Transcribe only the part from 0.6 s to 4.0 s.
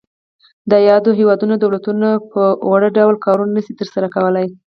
د یادو هیوادونو دولتونه په وړ ډول کارونه نشي تر